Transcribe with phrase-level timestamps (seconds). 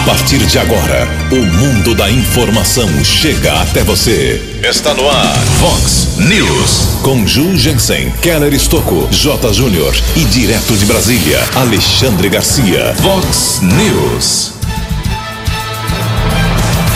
[0.00, 4.40] A partir de agora, o mundo da informação chega até você.
[4.62, 7.00] Está no ar, Fox News.
[7.02, 9.52] Com Ju Jensen, Keller Estocco, J.
[9.52, 12.94] Júnior e direto de Brasília, Alexandre Garcia.
[12.96, 14.54] Fox News.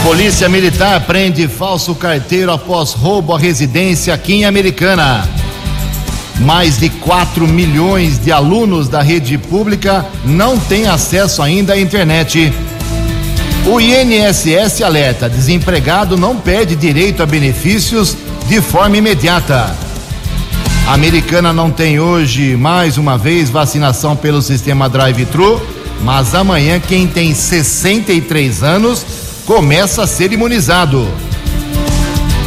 [0.03, 5.29] Polícia Militar prende falso carteiro após roubo à residência aqui em Americana.
[6.41, 12.53] Mais de 4 milhões de alunos da rede pública não têm acesso ainda à internet.
[13.67, 19.75] O INSS alerta: desempregado não perde direito a benefícios de forma imediata.
[20.87, 25.63] A americana não tem hoje, mais uma vez, vacinação pelo sistema drive-thru,
[26.03, 29.05] mas amanhã quem tem 63 anos
[29.47, 31.09] começa a ser imunizado.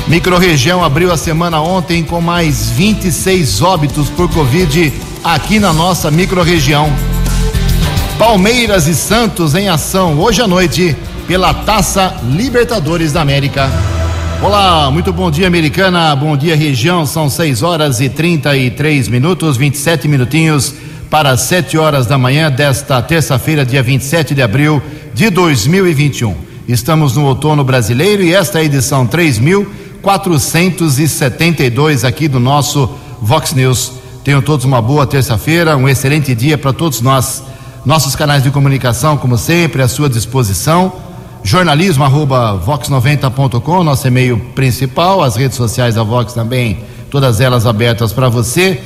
[0.08, 4.94] Microrregião abriu a semana ontem com mais 26 óbitos por Covid
[5.24, 6.94] aqui na nossa microrregião.
[8.20, 10.96] Palmeiras e Santos em ação hoje à noite
[11.28, 13.70] pela Taça Libertadores da América.
[14.42, 16.16] Olá, muito bom dia, americana.
[16.16, 17.06] Bom dia, região.
[17.06, 20.74] São 6 horas e 33 minutos, 27 minutinhos
[21.10, 24.82] para 7 horas da manhã desta terça-feira, dia 27 de abril
[25.14, 26.34] de 2021.
[26.66, 32.90] Estamos no outono brasileiro e esta é a edição 3472 aqui do nosso
[33.22, 33.92] Vox News.
[34.24, 37.44] Tenham todos uma boa terça-feira, um excelente dia para todos nós.
[37.86, 41.06] Nossos canais de comunicação, como sempre, à sua disposição
[41.48, 48.12] jornalismo arroba vox90.com, nosso e-mail principal, as redes sociais da Vox também, todas elas abertas
[48.12, 48.78] para você.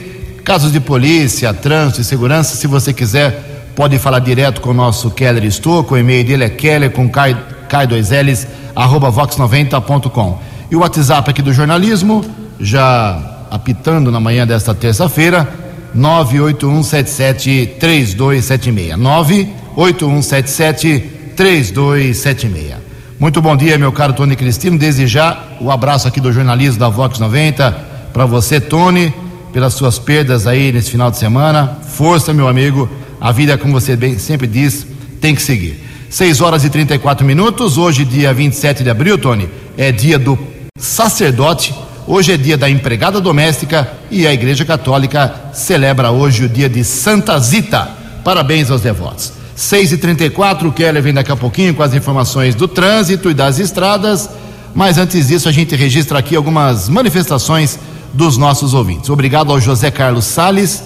[0.44, 5.10] Casos de polícia, trânsito e segurança, se você quiser, pode falar direto com o nosso
[5.10, 7.36] Keller Estouco, o e-mail dele é keller com K,
[7.68, 10.40] K2Ls, arroba vox90.com.
[10.70, 12.24] E o WhatsApp aqui do jornalismo,
[12.60, 15.52] já apitando na manhã desta terça-feira,
[15.98, 18.96] 981773276.
[18.98, 22.76] 98177 3276.
[23.20, 24.78] Muito bom dia, meu caro Tony Cristino.
[24.78, 27.72] Desde já, o abraço aqui do jornalismo da Vox 90
[28.14, 29.12] para você, Tony,
[29.52, 31.80] pelas suas perdas aí nesse final de semana.
[31.96, 32.88] Força, meu amigo.
[33.20, 34.86] A vida, como você bem sempre diz,
[35.20, 35.84] tem que seguir.
[36.12, 37.76] 6 horas e 34 minutos.
[37.76, 40.38] Hoje, dia 27 de abril, Tony, é dia do
[40.78, 41.74] sacerdote.
[42.06, 46.84] Hoje é dia da empregada doméstica e a Igreja Católica celebra hoje o dia de
[46.84, 47.90] Santa Zita.
[48.24, 49.41] Parabéns aos devotos.
[49.62, 53.34] 6 e 34 o Keller vem daqui a pouquinho com as informações do trânsito e
[53.34, 54.28] das estradas.
[54.74, 57.78] Mas antes disso, a gente registra aqui algumas manifestações
[58.12, 59.12] dos nossos ouvintes.
[59.12, 60.84] Obrigado ao José Carlos Sales.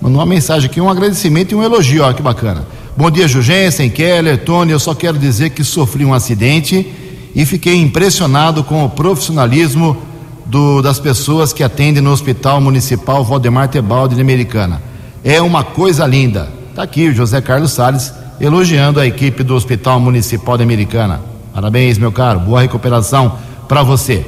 [0.00, 2.04] Mandou uma mensagem aqui, um agradecimento e um elogio.
[2.04, 2.66] Ó, que bacana.
[2.94, 4.72] Bom dia, Jugensen, Keller, Tony.
[4.72, 6.86] Eu só quero dizer que sofri um acidente
[7.34, 9.96] e fiquei impressionado com o profissionalismo
[10.44, 14.82] do, das pessoas que atendem no Hospital Municipal Valdemar Tebaldi de Americana.
[15.24, 16.50] É uma coisa linda.
[16.68, 21.20] Está aqui o José Carlos Sales elogiando a equipe do Hospital Municipal de Americana.
[21.52, 22.40] Parabéns, meu caro.
[22.40, 24.24] Boa recuperação para você.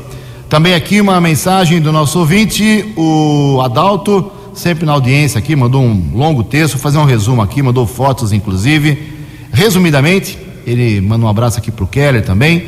[0.49, 6.11] Também aqui uma mensagem do nosso ouvinte, o Adalto, sempre na audiência aqui, mandou um
[6.13, 9.15] longo texto, fazer um resumo aqui, mandou fotos inclusive.
[9.53, 12.65] Resumidamente, ele manda um abraço aqui para o Keller também.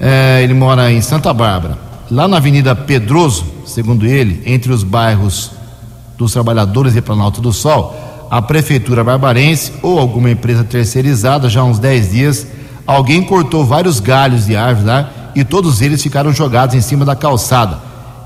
[0.00, 1.78] É, ele mora em Santa Bárbara,
[2.10, 5.52] lá na Avenida Pedroso, segundo ele, entre os bairros
[6.18, 11.64] dos Trabalhadores e Planalto do Sol a Prefeitura Barbarense ou alguma empresa terceirizada, já há
[11.64, 12.46] uns 10 dias,
[12.86, 17.16] alguém cortou vários galhos de árvores lá e todos eles ficaram jogados em cima da
[17.16, 17.78] calçada.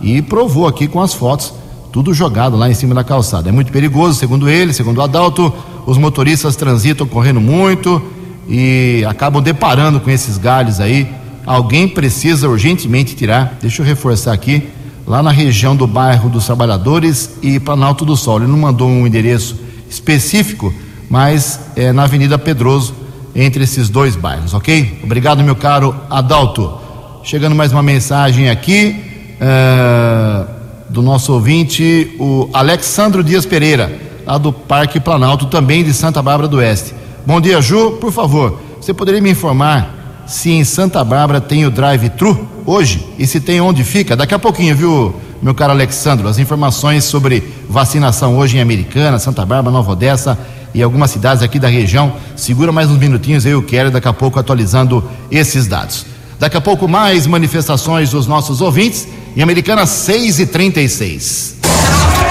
[0.03, 1.55] E provou aqui com as fotos,
[1.91, 3.49] tudo jogado lá em cima da calçada.
[3.49, 5.51] É muito perigoso, segundo ele, segundo o Adalto,
[5.87, 8.03] os motoristas transitam correndo muito
[8.47, 11.09] e acabam deparando com esses galhos aí.
[11.47, 14.69] Alguém precisa urgentemente tirar, deixa eu reforçar aqui,
[15.07, 18.39] lá na região do bairro dos Trabalhadores e Planalto do Sol.
[18.39, 20.72] Ele não mandou um endereço específico,
[21.09, 22.95] mas é na Avenida Pedroso,
[23.34, 25.00] entre esses dois bairros, ok?
[25.03, 26.78] Obrigado, meu caro Adalto.
[27.22, 30.44] Chegando mais uma mensagem aqui é,
[30.89, 36.49] do nosso ouvinte, o Alexandro Dias Pereira, lá do Parque Planalto, também de Santa Bárbara
[36.49, 36.94] do Oeste.
[37.27, 37.93] Bom dia, Ju.
[37.93, 43.26] Por favor, você poderia me informar se em Santa Bárbara tem o drive-thru hoje e
[43.26, 44.17] se tem onde fica?
[44.17, 49.45] Daqui a pouquinho, viu, meu caro Alexandro, as informações sobre vacinação hoje em Americana, Santa
[49.45, 50.39] Bárbara, Nova Odessa
[50.75, 52.15] e algumas cidades aqui da região.
[52.35, 56.07] Segura mais uns minutinhos, eu quero daqui a pouco atualizando esses dados.
[56.39, 61.57] Daqui a pouco mais manifestações dos nossos ouvintes em Americana 6 e 36.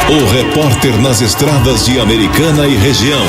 [0.09, 3.25] O repórter nas estradas de Americana e região,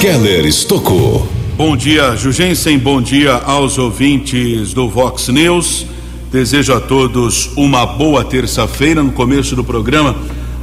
[0.00, 1.28] Keller Estocou.
[1.56, 2.76] Bom dia, Jugensen.
[2.78, 5.86] Bom dia aos ouvintes do Vox News.
[6.34, 9.00] Desejo a todos uma boa terça-feira.
[9.04, 10.16] No começo do programa,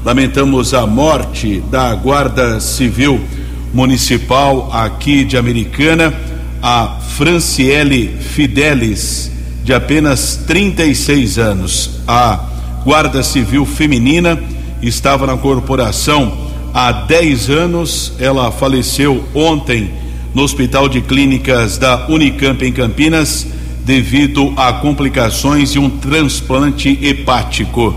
[0.03, 3.21] lamentamos a morte da Guarda Civil
[3.73, 6.13] Municipal aqui de Americana,
[6.62, 9.31] a Franciele Fidelis,
[9.63, 12.01] de apenas 36 anos.
[12.06, 12.38] A
[12.83, 14.38] Guarda Civil Feminina
[14.81, 18.12] estava na corporação há 10 anos.
[18.19, 19.89] Ela faleceu ontem
[20.33, 27.95] no Hospital de Clínicas da Unicamp em Campinas devido a complicações e um transplante hepático.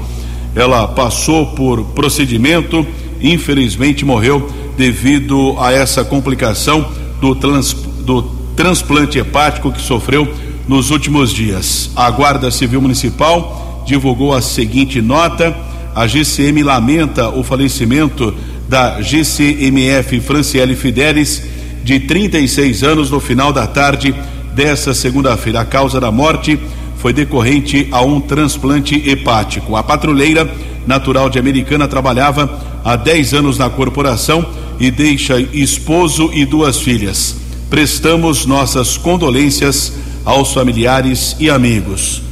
[0.54, 2.86] Ela passou por procedimento,
[3.20, 6.86] infelizmente morreu devido a essa complicação
[7.20, 8.22] do, trans, do
[8.56, 10.32] transplante hepático que sofreu
[10.66, 11.90] nos últimos dias.
[11.94, 15.56] A Guarda Civil Municipal divulgou a seguinte nota:
[15.94, 18.34] a GCM lamenta o falecimento
[18.68, 21.42] da GCMF Franciele Fidelis,
[21.82, 24.14] de 36 anos, no final da tarde
[24.54, 25.60] desta segunda-feira.
[25.60, 26.58] A causa da morte
[26.96, 29.76] foi decorrente a um transplante hepático.
[29.76, 30.50] A patrulheira,
[30.86, 34.46] natural de Americana, trabalhava há 10 anos na corporação
[34.78, 37.36] e deixa esposo e duas filhas.
[37.68, 39.92] Prestamos nossas condolências
[40.24, 42.22] aos familiares e amigos.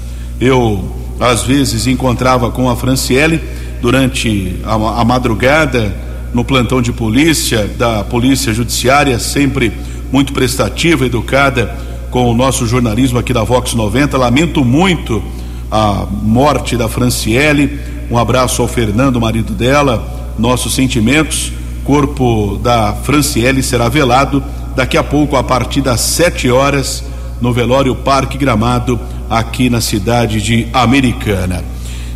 [0.40, 0.90] Eu,
[1.20, 3.40] às vezes, encontrava com a Franciele
[3.80, 5.94] durante a, a madrugada
[6.32, 9.72] no plantão de polícia, da Polícia Judiciária, sempre
[10.10, 14.18] muito prestativa, educada com o nosso jornalismo aqui da Vox 90.
[14.18, 15.22] Lamento muito
[15.70, 17.80] a morte da Franciele.
[18.10, 20.34] Um abraço ao Fernando, marido dela.
[20.38, 21.52] Nossos sentimentos.
[21.84, 24.44] Corpo da Franciele será velado
[24.76, 27.02] daqui a pouco, a partir das 7 horas,
[27.40, 31.64] no velório Parque Gramado, aqui na cidade de Americana.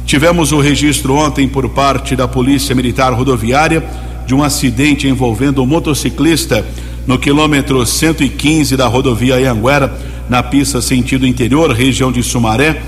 [0.04, 3.82] Tivemos o registro ontem por parte da Polícia Militar Rodoviária
[4.26, 6.64] de um acidente envolvendo um motociclista
[7.06, 9.96] no quilômetro 115 da rodovia Ianguera,
[10.28, 12.82] na pista sentido interior, região de Sumaré.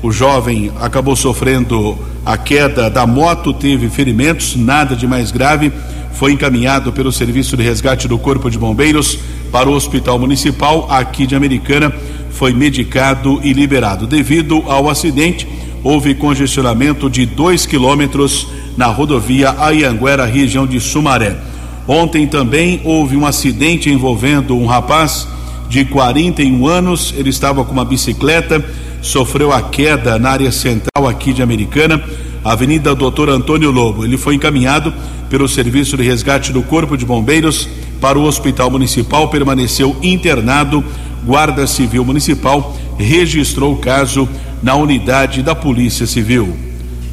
[0.00, 5.72] O jovem acabou sofrendo a queda da moto, teve ferimentos, nada de mais grave.
[6.12, 9.18] Foi encaminhado pelo Serviço de Resgate do Corpo de Bombeiros
[9.50, 11.92] para o Hospital Municipal aqui de Americana.
[12.30, 14.06] Foi medicado e liberado.
[14.06, 15.48] Devido ao acidente,
[15.82, 18.46] houve congestionamento de dois quilômetros
[18.76, 21.36] na rodovia Ayanguera, região de Sumaré.
[21.86, 25.28] Ontem também houve um acidente envolvendo um rapaz
[25.68, 27.14] de 41 anos.
[27.16, 28.64] Ele estava com uma bicicleta,
[29.02, 32.02] sofreu a queda na área central aqui de Americana,
[32.42, 34.04] Avenida Doutor Antônio Lobo.
[34.04, 34.94] Ele foi encaminhado
[35.28, 37.68] pelo Serviço de Resgate do Corpo de Bombeiros
[38.00, 40.82] para o Hospital Municipal, permaneceu internado.
[41.24, 44.28] Guarda Civil Municipal registrou o caso
[44.62, 46.54] na unidade da Polícia Civil.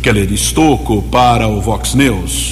[0.01, 2.49] Keller Estocco para o Vox News.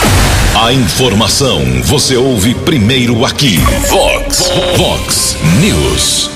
[0.56, 3.58] A informação você ouve primeiro aqui.
[3.88, 6.30] Vox, Vox News.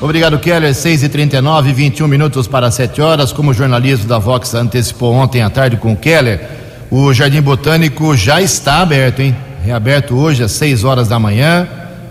[0.00, 0.74] Obrigado, Keller.
[0.74, 3.32] 6 e 39 21 minutos para 7 horas.
[3.32, 6.40] Como o jornalismo da Vox antecipou ontem à tarde com o Keller,
[6.90, 9.36] o Jardim Botânico já está aberto, hein?
[9.64, 11.68] Reaberto hoje às 6 horas da manhã.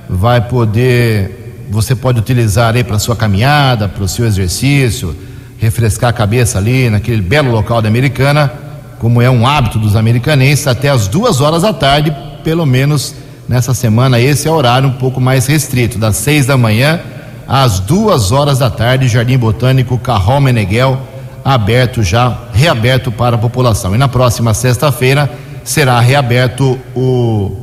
[0.10, 1.66] Vai poder.
[1.72, 5.16] Você pode utilizar aí para sua caminhada, para o seu exercício,
[5.58, 8.67] refrescar a cabeça ali naquele belo local da Americana
[9.00, 13.16] como é um hábito dos americanenses, até as duas horas da tarde, pelo menos
[13.48, 17.00] nessa semana, esse é o horário um pouco mais restrito, das seis da manhã
[17.48, 21.00] às duas horas da tarde, Jardim Botânico Carrol Meneghel,
[21.46, 23.96] aberto já, reaberto para a população.
[23.96, 25.32] E na próxima sexta-feira
[25.64, 27.58] será reaberto o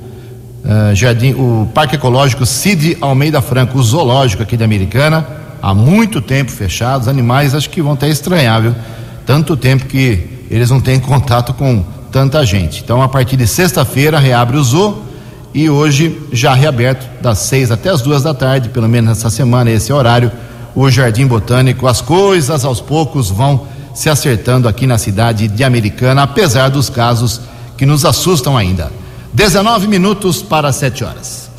[0.64, 5.26] uh, Jardim, o Parque Ecológico Cid Almeida Franco, o zoológico aqui de Americana,
[5.60, 8.74] há muito tempo fechado, os animais acho que vão até estranhar, viu?
[9.26, 12.80] Tanto tempo que eles não têm contato com tanta gente.
[12.84, 15.02] Então, a partir de sexta-feira, reabre o zoo
[15.52, 19.68] e hoje já reaberto das seis até as duas da tarde, pelo menos nessa semana,
[19.72, 20.30] esse horário,
[20.72, 21.88] o Jardim Botânico.
[21.88, 27.40] As coisas aos poucos vão se acertando aqui na cidade de Americana, apesar dos casos
[27.76, 28.92] que nos assustam ainda.
[29.32, 31.50] 19 minutos para 7 horas.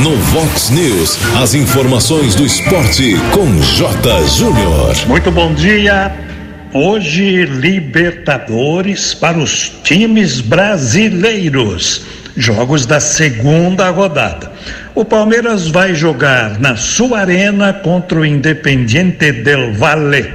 [0.00, 4.28] No Vox News, as informações do esporte com J.
[4.28, 4.94] Júnior.
[5.08, 6.29] Muito bom dia.
[6.72, 12.02] Hoje, Libertadores para os times brasileiros.
[12.36, 14.52] Jogos da segunda rodada.
[14.94, 20.32] O Palmeiras vai jogar na sua arena contra o Independiente del Valle.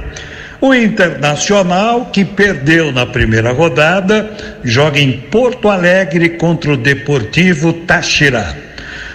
[0.60, 4.30] O Internacional, que perdeu na primeira rodada,
[4.62, 8.54] joga em Porto Alegre contra o Deportivo Táchira.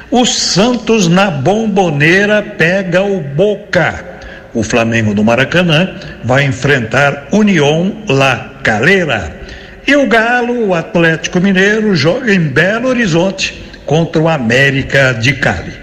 [0.10, 4.11] O Santos na Bomboneira pega o Boca
[4.54, 9.40] o Flamengo do Maracanã vai enfrentar União La Calera.
[9.88, 15.74] E o Galo, o Atlético Mineiro, joga em Belo Horizonte contra o América de Cali.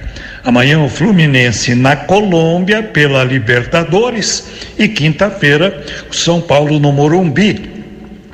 [0.44, 4.48] Amanhã o Fluminense na Colômbia pela Libertadores
[4.78, 7.78] e quinta-feira o São Paulo no Morumbi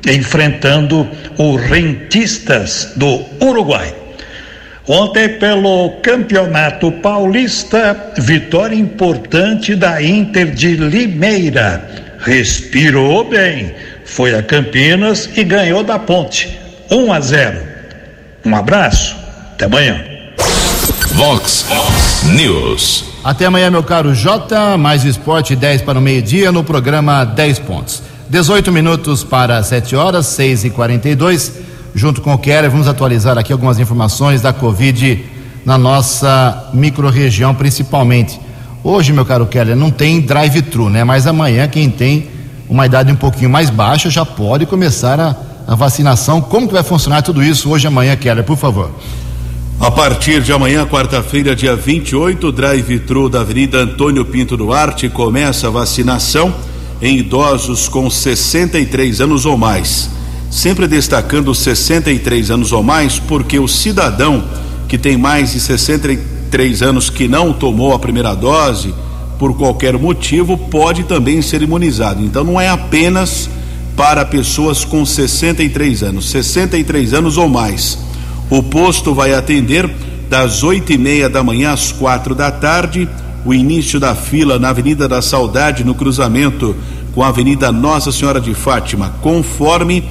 [0.07, 4.04] enfrentando o Rentistas do Uruguai.
[4.87, 12.17] Ontem, pelo Campeonato Paulista, vitória importante da Inter de Limeira.
[12.19, 13.75] Respirou bem,
[14.05, 16.59] foi a Campinas e ganhou da Ponte.
[16.91, 17.61] 1 a 0.
[18.45, 19.17] Um abraço,
[19.55, 20.05] até amanhã.
[21.13, 21.65] Vox
[22.25, 23.07] News.
[23.25, 24.77] Até amanhã, meu caro Jota.
[24.77, 28.03] Mais esporte 10 para o meio-dia no programa 10 pontos.
[28.29, 33.53] 18 minutos para 7 horas, 6 e 42 junto com o Keller, vamos atualizar aqui
[33.53, 35.25] algumas informações da Covid
[35.65, 38.39] na nossa microrregião, principalmente.
[38.83, 41.05] Hoje, meu caro Keller, não tem drive-thru, né?
[41.05, 42.29] Mas amanhã, quem tem
[42.69, 45.37] uma idade um pouquinho mais baixa já pode começar a,
[45.67, 46.41] a vacinação.
[46.41, 48.91] Como que vai funcionar tudo isso hoje amanhã, Keller, por favor?
[49.81, 55.71] A partir de amanhã, quarta-feira, dia 28, drive-thru da Avenida Antônio Pinto Duarte começa a
[55.71, 56.55] vacinação
[57.01, 60.11] em idosos com 63 anos ou mais
[60.55, 64.45] sempre destacando os 63 anos ou mais, porque o cidadão
[64.87, 68.95] que tem mais de 63 anos que não tomou a primeira dose,
[69.37, 72.23] por qualquer motivo, pode também ser imunizado.
[72.23, 73.51] Então não é apenas
[73.97, 77.99] para pessoas com 63 anos, 63 anos ou mais.
[78.49, 79.93] O posto vai atender
[80.31, 83.09] das oito e meia da manhã às quatro da tarde.
[83.45, 86.77] O início da fila na Avenida da Saudade, no cruzamento
[87.13, 90.05] com a Avenida Nossa Senhora de Fátima, conforme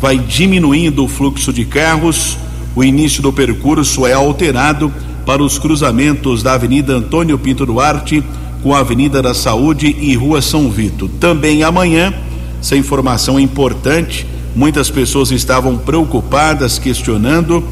[0.00, 2.38] vai diminuindo o fluxo de carros.
[2.74, 4.92] O início do percurso é alterado
[5.26, 8.24] para os cruzamentos da Avenida Antônio Pinto Duarte
[8.62, 11.08] com a Avenida da Saúde e Rua São Vito.
[11.08, 12.14] Também amanhã,
[12.60, 17.64] essa informação é importante, muitas pessoas estavam preocupadas, questionando.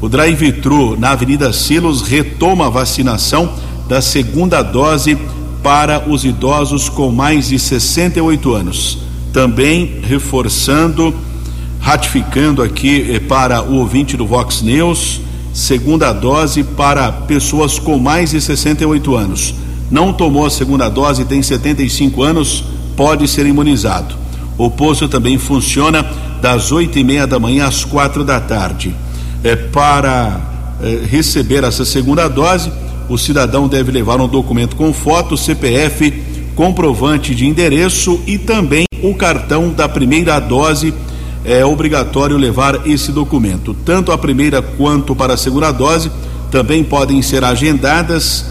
[0.00, 3.52] O drive-thru na Avenida Silos retoma a vacinação
[3.88, 5.16] da segunda dose
[5.62, 8.98] para os idosos com mais de 68 anos.
[9.32, 11.14] Também reforçando
[11.84, 15.20] ratificando aqui eh, para o ouvinte do Vox News,
[15.52, 19.54] segunda dose para pessoas com mais de 68 anos.
[19.90, 22.64] Não tomou a segunda dose e tem 75 anos,
[22.96, 24.14] pode ser imunizado.
[24.56, 26.02] O posto também funciona
[26.40, 28.94] das oito e meia da manhã às quatro da tarde.
[29.42, 30.40] É, para
[30.82, 32.72] é, receber essa segunda dose,
[33.10, 36.10] o cidadão deve levar um documento com foto, CPF,
[36.56, 40.94] comprovante de endereço e também o cartão da primeira dose
[41.44, 43.74] é obrigatório levar esse documento.
[43.84, 46.10] Tanto a primeira quanto para a segunda dose
[46.50, 48.46] também podem ser agendadas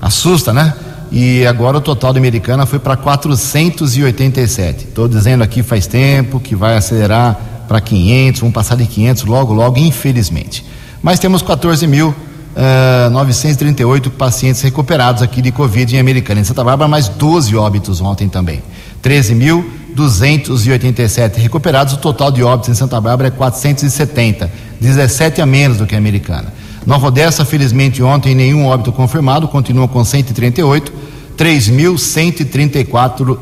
[0.00, 0.74] Assusta, né?
[1.10, 4.88] E agora o total da Americana foi para 487.
[4.88, 9.52] Estou dizendo aqui faz tempo que vai acelerar para 500, vamos passar de 500 logo,
[9.52, 10.64] logo, infelizmente.
[11.02, 16.40] Mas temos 14.938 uh, pacientes recuperados aqui de Covid em Americana.
[16.40, 18.62] Em Santa Bárbara, mais 12 óbitos ontem também.
[19.02, 21.94] 13.287 recuperados.
[21.94, 25.98] O total de óbitos em Santa Bárbara é 470, 17 a menos do que a
[25.98, 26.52] Americana.
[26.86, 30.92] Nova Odessa, felizmente ontem, nenhum óbito confirmado, continua com 138,
[31.36, 33.36] 3.134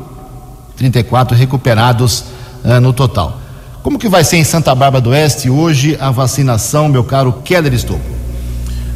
[0.75, 2.25] 34 recuperados
[2.63, 3.39] uh, no total.
[3.83, 7.73] Como que vai ser em Santa Bárbara do Oeste hoje a vacinação, meu caro Keller
[7.73, 8.03] Estouco?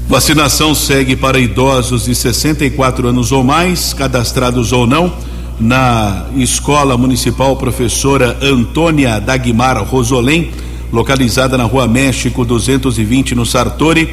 [0.07, 5.13] Vacinação segue para idosos de 64 anos ou mais, cadastrados ou não,
[5.59, 10.49] na Escola Municipal Professora Antônia Dagmar Rosolém,
[10.91, 14.09] localizada na Rua México 220, no Sartori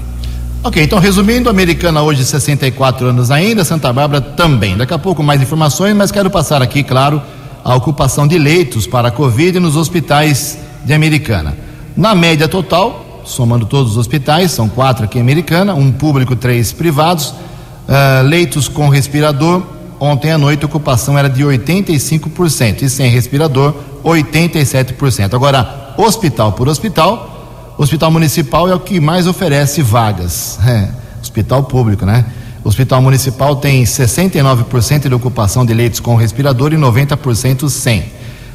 [0.64, 4.76] Ok, então resumindo, Americana hoje 64 anos ainda, Santa Bárbara também.
[4.76, 7.22] Daqui a pouco mais informações, mas quero passar aqui, claro,
[7.64, 11.56] a ocupação de leitos para a Covid nos hospitais de Americana.
[11.96, 16.74] Na média total, somando todos os hospitais, são quatro aqui em Americana, um público, três
[16.74, 19.62] privados, uh, leitos com respirador.
[20.00, 23.74] Ontem à noite a ocupação era de 85% e sem respirador,
[24.04, 25.34] 87%.
[25.34, 27.37] Agora, hospital por hospital,
[27.78, 30.58] Hospital Municipal é o que mais oferece vagas.
[30.66, 30.90] É,
[31.22, 32.26] hospital público, né?
[32.64, 38.06] O Hospital Municipal tem 69% de ocupação de leitos com respirador e 90% sem.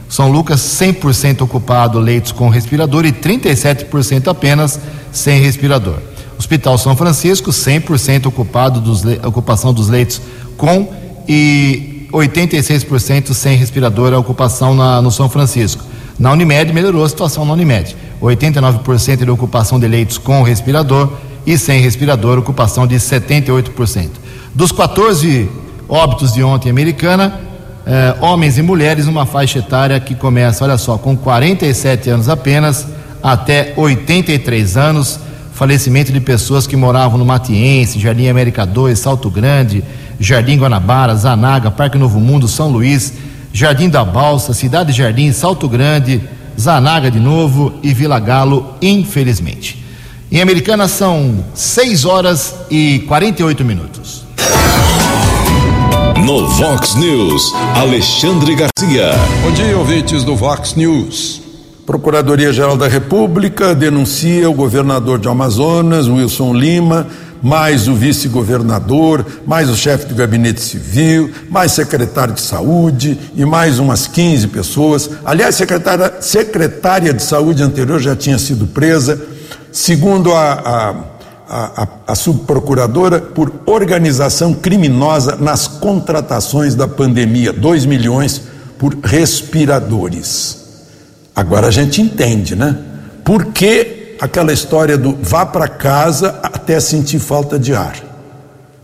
[0.09, 4.79] São Lucas, 100% ocupado leitos com respirador e 37% apenas
[5.13, 5.99] sem respirador.
[6.37, 10.21] Hospital São Francisco, 100% ocupado dos ocupação dos leitos
[10.57, 10.93] com
[11.29, 15.85] e 86% sem respirador a ocupação na, no São Francisco.
[16.23, 17.97] Na Unimed melhorou a situação na Unimed.
[18.21, 21.15] 89% de ocupação de leitos com respirador
[21.45, 24.09] e sem respirador, ocupação de 78%.
[24.55, 25.51] Dos 14
[25.89, 27.41] óbitos de ontem americana,
[27.85, 32.87] eh, homens e mulheres, uma faixa etária que começa, olha só, com 47 anos apenas
[33.21, 35.19] até 83 anos.
[35.53, 39.83] Falecimento de pessoas que moravam no Matiense, Jardim América 2, Salto Grande,
[40.21, 43.13] Jardim Guanabara, Zanaga, Parque Novo Mundo, São Luís,
[43.53, 46.23] Jardim da Balsa, Cidade Jardim, Salto Grande,
[46.59, 49.85] Zanaga de novo e Vila Galo, infelizmente.
[50.31, 54.25] Em Americana são 6 horas e 48 minutos.
[56.25, 59.11] No Vox News, Alexandre Garcia.
[59.43, 61.43] Bom dia, ouvintes do Vox News.
[61.85, 67.09] Procuradoria-Geral da República denuncia o governador de Amazonas, Wilson Lima,
[67.43, 73.81] mais o vice-governador, mais o chefe do gabinete civil, mais secretário de saúde e mais
[73.81, 75.11] umas 15 pessoas.
[75.25, 79.21] Aliás, secretária, secretária de saúde anterior já tinha sido presa,
[79.73, 80.53] segundo a,
[81.49, 88.43] a, a, a subprocuradora, por organização criminosa nas contratações da pandemia 2 milhões
[88.79, 90.63] por respiradores.
[91.35, 92.77] Agora a gente entende, né?
[93.25, 97.97] Por que aquela história do vá para casa até sentir falta de ar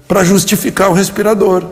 [0.09, 1.63] para justificar o respirador.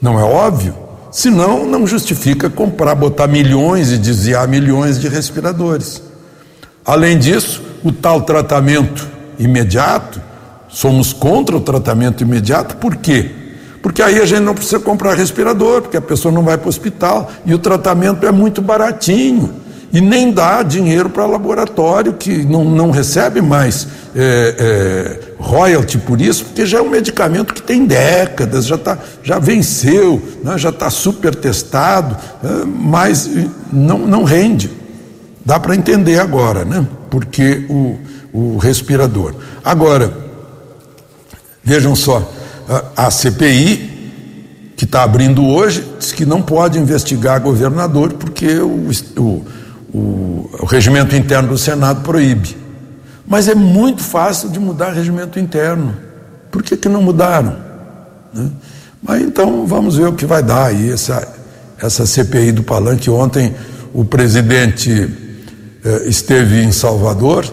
[0.00, 0.74] Não é óbvio?
[1.10, 6.02] Senão, não justifica comprar, botar milhões e desviar milhões de respiradores.
[6.82, 9.06] Além disso, o tal tratamento
[9.38, 10.18] imediato,
[10.66, 13.32] somos contra o tratamento imediato, por quê?
[13.82, 16.70] Porque aí a gente não precisa comprar respirador, porque a pessoa não vai para o
[16.70, 19.61] hospital e o tratamento é muito baratinho
[19.92, 26.18] e nem dá dinheiro para laboratório que não, não recebe mais é, é, royalty por
[26.20, 30.70] isso, porque já é um medicamento que tem décadas, já, tá, já venceu, né, já
[30.70, 33.28] está super testado, é, mas
[33.70, 34.70] não, não rende.
[35.44, 36.86] Dá para entender agora, né?
[37.10, 37.98] Porque o,
[38.32, 39.34] o respirador.
[39.62, 40.12] Agora,
[41.62, 42.32] vejam só,
[42.96, 43.92] a, a CPI
[44.76, 49.44] que está abrindo hoje diz que não pode investigar governador porque o, o
[49.92, 52.56] o, o regimento interno do Senado proíbe.
[53.26, 55.96] Mas é muito fácil de mudar regimento interno.
[56.50, 57.56] Por que, que não mudaram?
[58.32, 58.50] Né?
[59.02, 61.26] Mas então vamos ver o que vai dar aí essa,
[61.80, 63.10] essa CPI do Palanque.
[63.10, 63.54] Ontem
[63.92, 65.08] o presidente
[65.84, 67.44] eh, esteve em Salvador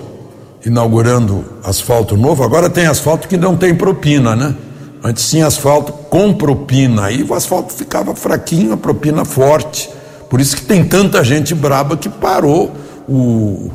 [0.66, 2.44] inaugurando asfalto novo.
[2.44, 4.56] Agora tem asfalto que não tem propina, né?
[5.04, 7.06] Antes tinha asfalto com propina.
[7.06, 9.90] Aí o asfalto ficava fraquinho, a propina forte.
[10.30, 12.72] Por isso que tem tanta gente braba que parou
[13.08, 13.72] o,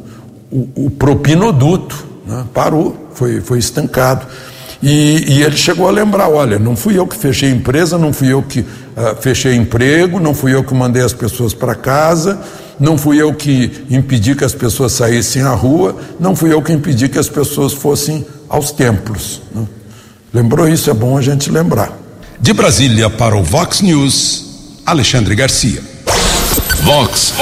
[0.50, 2.44] o, o propinoduto, né?
[2.54, 4.26] parou, foi, foi estancado.
[4.82, 8.12] E, e, ele chegou a lembrar: olha, não fui eu que fechei a empresa, não
[8.12, 8.66] fui eu que uh,
[9.20, 12.38] fechei emprego, não fui eu que mandei as pessoas para casa,
[12.78, 16.72] não fui eu que impedi que as pessoas saíssem à rua, não fui eu que
[16.72, 19.40] impedi que as pessoas fossem aos templos.
[19.54, 19.64] Né?
[20.32, 20.90] Lembrou isso?
[20.90, 21.92] É bom a gente lembrar.
[22.38, 24.44] De Brasília para o Vox News,
[24.84, 25.93] Alexandre Garcia.
[26.84, 27.34] Vox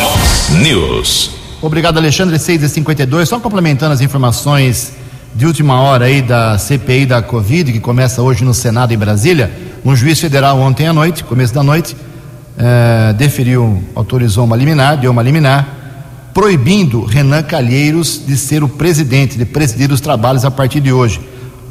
[0.63, 1.33] News.
[1.61, 2.39] Obrigado, Alexandre.
[2.39, 4.93] 6 e 52 Só complementando as informações
[5.35, 9.51] de última hora aí da CPI da Covid, que começa hoje no Senado em Brasília,
[9.85, 11.97] um juiz federal ontem à noite, começo da noite,
[12.57, 15.67] eh, deferiu, autorizou uma liminar, deu uma liminar,
[16.33, 21.21] proibindo Renan Calheiros de ser o presidente, de presidir os trabalhos a partir de hoje.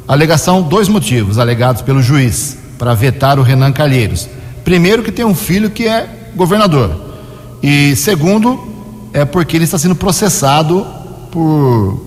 [0.06, 4.28] Alegação, dois motivos alegados pelo juiz para vetar o Renan Calheiros.
[4.62, 6.06] Primeiro, que tem um filho que é
[6.36, 7.11] governador.
[7.62, 8.58] E segundo,
[9.12, 10.86] é porque ele está sendo processado
[11.30, 12.00] por uh,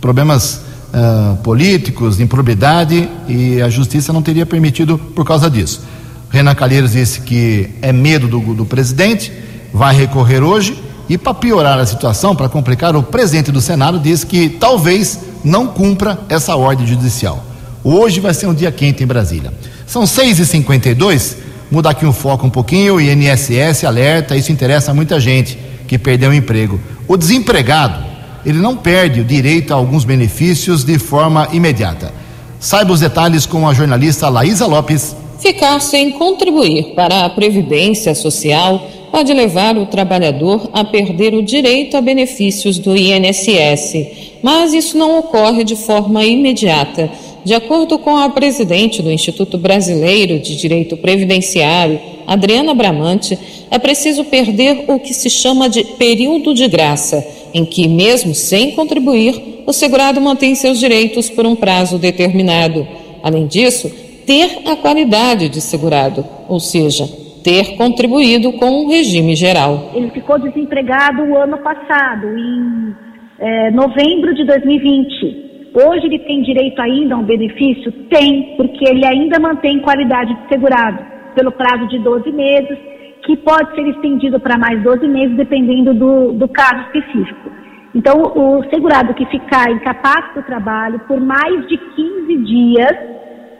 [0.00, 0.60] problemas
[0.92, 5.82] uh, políticos, improbidade, e a justiça não teria permitido por causa disso.
[6.28, 9.32] Renan Calheiros disse que é medo do, do presidente,
[9.72, 14.24] vai recorrer hoje, e para piorar a situação, para complicar, o presidente do Senado disse
[14.24, 17.44] que talvez não cumpra essa ordem judicial.
[17.82, 19.52] Hoje vai ser um dia quente em Brasília.
[19.86, 21.34] São 6h52,
[21.70, 25.98] mudar aqui o foco um pouquinho, o INSS alerta, isso interessa a muita gente que
[25.98, 26.80] perdeu o emprego.
[27.06, 28.04] O desempregado,
[28.44, 32.12] ele não perde o direito a alguns benefícios de forma imediata.
[32.58, 35.16] Saiba os detalhes com a jornalista Laísa Lopes.
[35.38, 41.96] Ficar sem contribuir para a Previdência Social pode levar o trabalhador a perder o direito
[41.96, 47.10] a benefícios do INSS, mas isso não ocorre de forma imediata.
[47.44, 53.38] De acordo com a presidente do Instituto Brasileiro de Direito Previdenciário, Adriana Bramante,
[53.70, 58.72] é preciso perder o que se chama de período de graça, em que, mesmo sem
[58.72, 62.86] contribuir, o segurado mantém seus direitos por um prazo determinado.
[63.22, 63.90] Além disso,
[64.26, 67.08] ter a qualidade de segurado, ou seja,
[67.42, 69.92] ter contribuído com o regime geral.
[69.94, 72.94] Ele ficou desempregado o ano passado, em
[73.38, 75.49] é, novembro de 2020.
[75.72, 77.92] Hoje ele tem direito ainda a um benefício?
[78.08, 80.98] Tem, porque ele ainda mantém qualidade de segurado
[81.34, 82.76] pelo prazo de 12 meses,
[83.24, 87.50] que pode ser estendido para mais 12 meses, dependendo do, do caso específico.
[87.94, 92.96] Então, o segurado que ficar incapaz do trabalho por mais de 15 dias,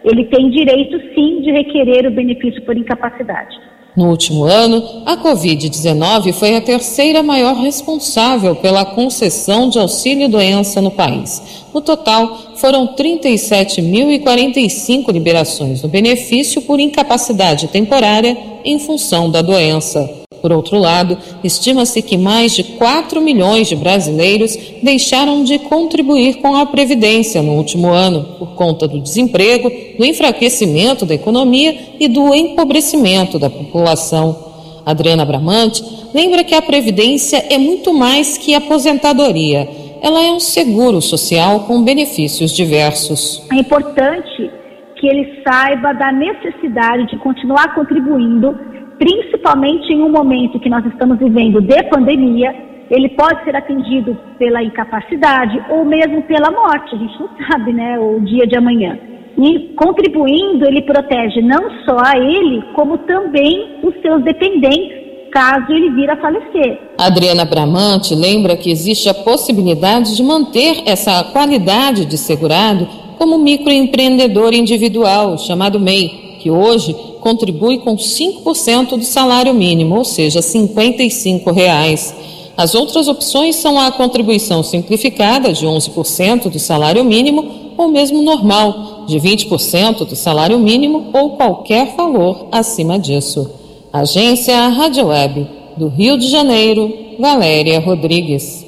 [0.05, 3.70] ele tem direito sim de requerer o benefício por incapacidade.
[3.97, 10.93] No último ano, a Covid-19 foi a terceira maior responsável pela concessão de auxílio-doença no
[10.93, 11.43] país.
[11.75, 20.20] No total, foram 37.045 liberações do benefício por incapacidade temporária em função da doença.
[20.41, 26.57] Por outro lado, estima-se que mais de 4 milhões de brasileiros deixaram de contribuir com
[26.57, 32.35] a Previdência no último ano, por conta do desemprego, do enfraquecimento da economia e do
[32.35, 34.51] empobrecimento da população.
[34.85, 39.69] Adriana Bramante lembra que a Previdência é muito mais que aposentadoria.
[40.03, 43.47] Ela é um seguro social com benefícios diversos.
[43.53, 44.51] É importante
[44.97, 48.55] que ele saiba da necessidade de continuar contribuindo
[49.01, 52.55] principalmente em um momento que nós estamos vivendo de pandemia,
[52.91, 57.99] ele pode ser atendido pela incapacidade ou mesmo pela morte, a gente não sabe, né,
[57.99, 58.99] o dia de amanhã.
[59.39, 65.01] E contribuindo, ele protege não só a ele, como também os seus dependentes,
[65.33, 66.79] caso ele vir a falecer.
[66.99, 72.87] Adriana Bramante lembra que existe a possibilidade de manter essa qualidade de segurado
[73.17, 80.43] como microempreendedor individual, chamado MEI que hoje contribui com 5% do salário mínimo, ou seja,
[80.43, 82.15] 55 reais.
[82.57, 89.05] As outras opções são a contribuição simplificada, de 11% do salário mínimo, ou mesmo normal,
[89.07, 93.51] de 20% do salário mínimo ou qualquer valor acima disso.
[93.93, 98.65] Agência Rádio Web, do Rio de Janeiro, Valéria Rodrigues.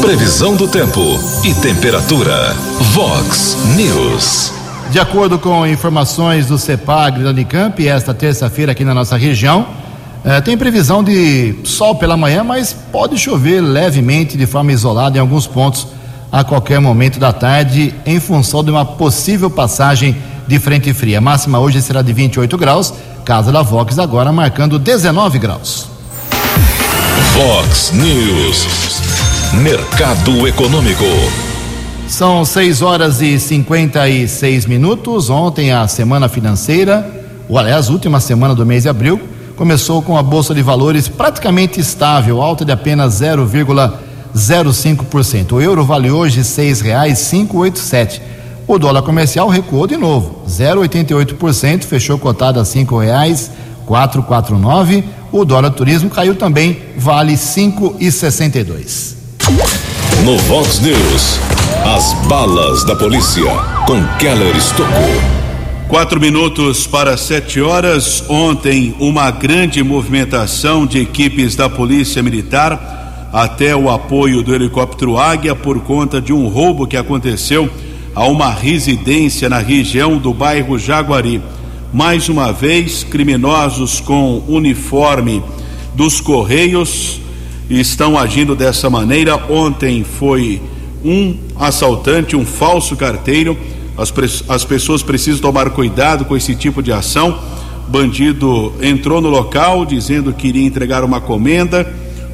[0.00, 1.00] Previsão do tempo
[1.44, 2.54] e temperatura.
[2.94, 4.59] Vox News.
[4.90, 9.64] De acordo com informações do CEPAG da Unicamp, esta terça-feira aqui na nossa região,
[10.24, 15.20] eh, tem previsão de sol pela manhã, mas pode chover levemente de forma isolada em
[15.20, 15.86] alguns pontos
[16.32, 20.16] a qualquer momento da tarde, em função de uma possível passagem
[20.48, 21.18] de frente fria.
[21.18, 22.92] A máxima hoje será de 28 graus,
[23.24, 25.86] casa da Vox agora marcando 19 graus.
[27.32, 28.66] Vox News,
[29.54, 31.49] Mercado Econômico.
[32.10, 35.30] São 6 horas e 56 minutos.
[35.30, 37.08] Ontem, a semana financeira,
[37.48, 39.20] ou aliás, última semana do mês de abril,
[39.56, 45.52] começou com a Bolsa de Valores praticamente estável, alta de apenas 0,05%.
[45.52, 48.20] O euro vale hoje R$ 6,587.
[48.66, 55.04] O dólar comercial recuou de novo, 0,88%, fechou cotado a R$ 5,449.
[55.30, 59.89] O dólar turismo caiu também, vale R$ 5,62.
[60.18, 61.40] No Vox News,
[61.86, 63.50] as balas da polícia
[63.86, 64.94] com Keller Estocou.
[65.88, 68.22] Quatro minutos para sete horas.
[68.28, 75.54] Ontem, uma grande movimentação de equipes da Polícia Militar até o apoio do helicóptero Águia
[75.54, 77.70] por conta de um roubo que aconteceu
[78.14, 81.40] a uma residência na região do bairro Jaguari.
[81.94, 85.42] Mais uma vez, criminosos com uniforme
[85.94, 87.19] dos Correios
[87.70, 89.36] estão agindo dessa maneira.
[89.48, 90.60] Ontem foi
[91.04, 93.56] um assaltante, um falso carteiro.
[93.96, 94.12] As,
[94.48, 97.38] as pessoas precisam tomar cuidado com esse tipo de ação.
[97.88, 101.86] Bandido entrou no local dizendo que iria entregar uma comenda,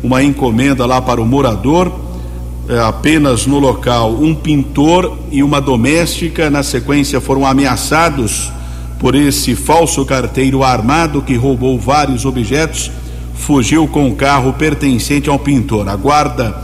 [0.02, 1.92] uma encomenda lá para o morador.
[2.68, 6.50] É, apenas no local um pintor e uma doméstica.
[6.50, 8.50] Na sequência foram ameaçados
[8.98, 12.90] por esse falso carteiro armado que roubou vários objetos.
[13.38, 15.88] Fugiu com o carro pertencente ao pintor.
[15.88, 16.56] A guarda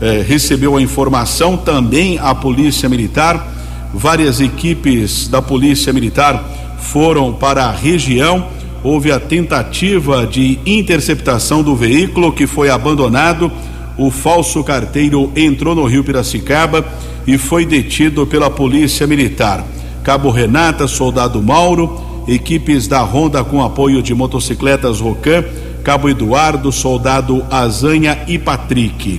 [0.00, 3.54] eh, recebeu a informação, também a Polícia Militar.
[3.92, 8.46] Várias equipes da Polícia Militar foram para a região.
[8.82, 13.50] Houve a tentativa de interceptação do veículo que foi abandonado.
[13.96, 16.84] O falso carteiro entrou no Rio Piracicaba
[17.26, 19.64] e foi detido pela Polícia Militar.
[20.04, 25.44] Cabo Renata, Soldado Mauro, equipes da Ronda com apoio de motocicletas Rocan,
[25.88, 29.18] Cabo Eduardo, Soldado Azanha e Patrick.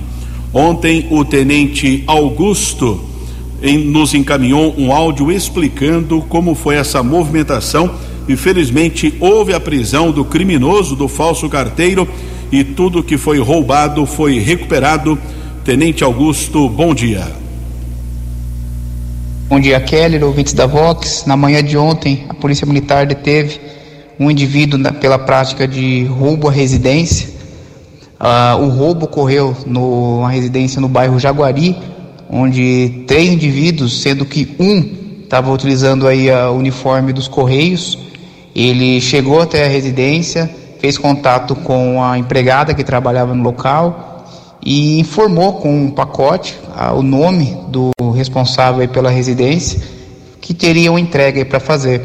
[0.54, 3.04] Ontem, o tenente Augusto
[3.86, 7.90] nos encaminhou um áudio explicando como foi essa movimentação.
[8.28, 12.08] Infelizmente, houve a prisão do criminoso, do falso carteiro,
[12.52, 15.18] e tudo que foi roubado foi recuperado.
[15.64, 17.32] Tenente Augusto, bom dia.
[19.48, 21.24] Bom dia, Keller, ouvintes da Vox.
[21.26, 23.58] Na manhã de ontem, a Polícia Militar deteve
[24.20, 27.40] um indivíduo na, pela prática de roubo à residência
[28.20, 31.74] Uh, o roubo ocorreu numa residência no bairro Jaguari,
[32.28, 37.98] onde três indivíduos, sendo que um estava utilizando aí a uniforme dos Correios,
[38.54, 44.26] ele chegou até a residência, fez contato com a empregada que trabalhava no local
[44.62, 46.58] e informou com um pacote
[46.94, 49.80] o nome do responsável pela residência
[50.42, 52.02] que teria uma entrega para fazer.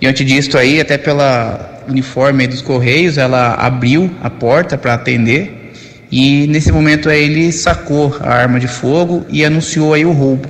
[0.00, 5.72] Diante disso aí, até pela uniforme dos Correios, ela abriu a porta para atender
[6.10, 10.48] e nesse momento aí ele sacou a arma de fogo e anunciou aí o roubo.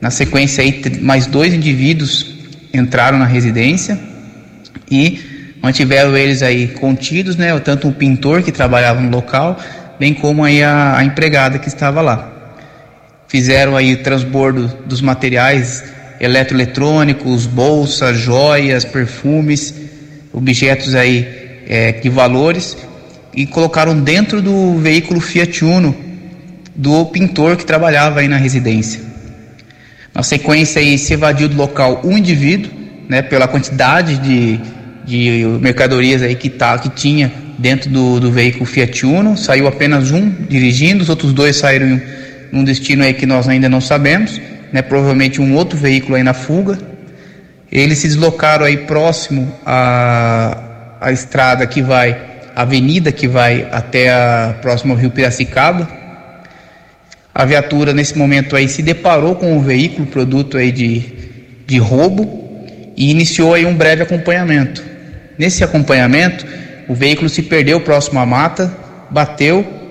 [0.00, 2.34] Na sequência aí mais dois indivíduos
[2.72, 3.98] entraram na residência
[4.90, 7.58] e mantiveram eles aí contidos, né?
[7.60, 9.58] Tanto o pintor que trabalhava no local,
[9.98, 12.30] bem como aí a, a empregada que estava lá.
[13.28, 15.84] Fizeram aí o transbordo dos materiais
[16.22, 19.74] eletroeletrônicos, bolsas, joias, perfumes
[20.32, 21.28] objetos aí
[21.68, 22.76] é, de valores
[23.34, 25.94] e colocaram dentro do veículo Fiat Uno
[26.74, 29.00] do pintor que trabalhava aí na residência.
[30.14, 32.70] Na sequência aí se evadiu do local um indivíduo,
[33.08, 34.60] né, pela quantidade de,
[35.04, 40.10] de mercadorias aí que, tá, que tinha dentro do, do veículo Fiat Uno, saiu apenas
[40.10, 42.02] um dirigindo, os outros dois saíram em
[42.52, 44.40] um destino aí que nós ainda não sabemos,
[44.72, 46.78] né, provavelmente um outro veículo aí na fuga,
[47.70, 52.16] eles se deslocaram aí próximo à, à estrada que vai,
[52.54, 55.88] a avenida que vai até a próximo ao Rio Piracicaba.
[57.34, 61.00] A viatura nesse momento aí se deparou com o veículo produto aí de,
[61.66, 64.84] de roubo e iniciou aí um breve acompanhamento.
[65.38, 66.46] Nesse acompanhamento,
[66.88, 68.70] o veículo se perdeu próximo à mata,
[69.10, 69.81] bateu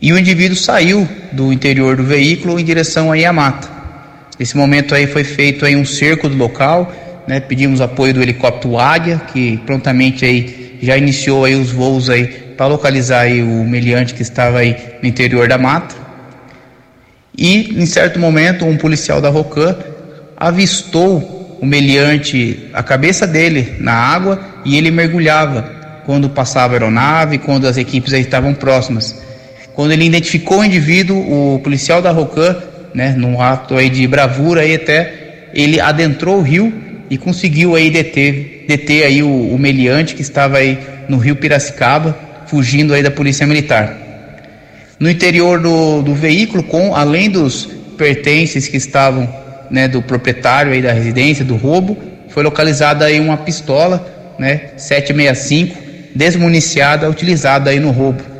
[0.00, 3.68] e o indivíduo saiu do interior do veículo em direção aí à mata.
[4.38, 6.90] Nesse momento aí foi feito aí um cerco do local,
[7.28, 7.40] né?
[7.40, 12.66] Pedimos apoio do helicóptero Águia, que prontamente aí já iniciou aí os voos aí para
[12.66, 15.94] localizar aí o meliante que estava aí no interior da mata.
[17.36, 19.76] E em certo momento um policial da Rocan
[20.36, 25.62] avistou o meliante, a cabeça dele na água e ele mergulhava
[26.06, 29.29] quando passava a aeronave, quando as equipes aí estavam próximas.
[29.80, 32.54] Quando ele identificou o indivíduo, o policial da Rocan
[32.92, 36.70] né, num ato aí de bravura aí até ele adentrou o rio
[37.08, 42.14] e conseguiu aí deter, deter aí o, o meliante que estava aí no rio Piracicaba,
[42.46, 43.96] fugindo aí da polícia militar.
[44.98, 47.66] No interior do, do veículo, com além dos
[47.96, 49.26] pertences que estavam
[49.70, 51.96] né, do proprietário aí da residência, do roubo,
[52.28, 55.74] foi localizada aí uma pistola, né, 765,
[56.14, 58.39] desmuniciada, utilizada aí no roubo.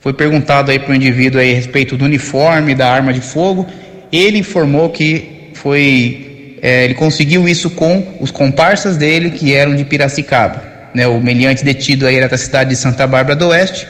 [0.00, 3.66] Foi perguntado aí para o indivíduo aí a respeito do uniforme, da arma de fogo.
[4.12, 9.84] Ele informou que foi, é, ele conseguiu isso com os comparsas dele que eram de
[9.84, 10.62] Piracicaba.
[10.94, 13.86] Né, o meliante detido aí era da cidade de Santa Bárbara do Oeste,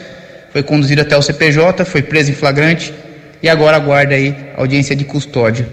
[0.52, 2.92] foi conduzido até o CPJ, foi preso em flagrante
[3.42, 5.68] e agora aguarda aí audiência de custódia.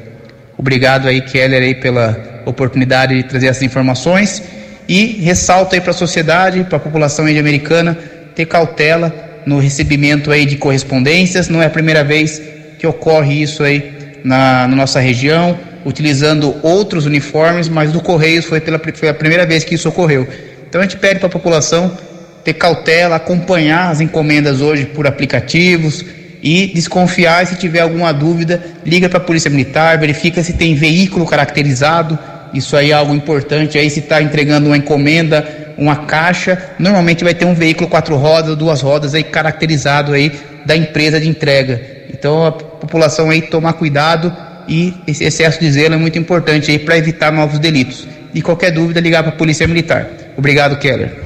[0.58, 4.43] Obrigado aí, Keller, aí, pela oportunidade de trazer essas informações
[4.88, 7.98] e ressalta aí para a sociedade, para a população americana
[8.36, 11.50] ter cautela no recebimento aí de correspondências.
[11.50, 12.42] Não é a primeira vez
[12.78, 18.62] que ocorre isso aí na, na nossa região, utilizando outros uniformes, mas do Correios foi,
[18.62, 20.28] pela, foi a primeira vez que isso ocorreu.
[20.68, 21.98] Então a gente pede para a população
[22.44, 26.04] ter cautela, acompanhar as encomendas hoje por aplicativos
[26.42, 31.26] e desconfiar se tiver alguma dúvida, liga para a Polícia Militar, verifica se tem veículo
[31.26, 32.20] caracterizado,
[32.54, 37.34] isso aí é algo importante, aí se está entregando uma encomenda, uma caixa, normalmente vai
[37.34, 40.32] ter um veículo quatro rodas, duas rodas aí caracterizado aí
[40.66, 41.82] da empresa de entrega.
[42.14, 44.36] Então a população aí tomar cuidado
[44.68, 48.08] e esse excesso de zelo é muito importante aí para evitar novos delitos.
[48.34, 50.08] E qualquer dúvida ligar para a Polícia Militar.
[50.38, 51.22] Obrigado, Keller.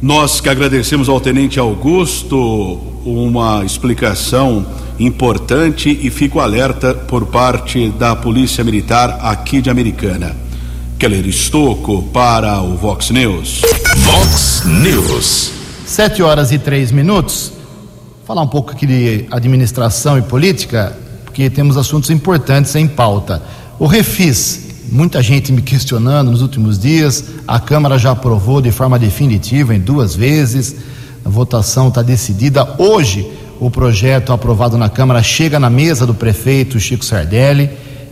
[0.00, 2.36] Nós que agradecemos ao Tenente Augusto
[3.04, 4.66] uma explicação
[4.98, 10.45] importante e fico alerta por parte da Polícia Militar aqui de Americana.
[10.98, 13.60] Keller Estocco para o Vox News.
[13.98, 15.52] Vox News.
[15.84, 17.52] Sete horas e três minutos.
[18.24, 23.42] Falar um pouco aqui de administração e política, porque temos assuntos importantes em pauta.
[23.78, 27.24] O Refis, muita gente me questionando nos últimos dias.
[27.46, 30.76] A Câmara já aprovou de forma definitiva em duas vezes.
[31.22, 32.74] A votação está decidida.
[32.78, 33.30] Hoje,
[33.60, 37.68] o projeto aprovado na Câmara chega na mesa do prefeito Chico Sardelli.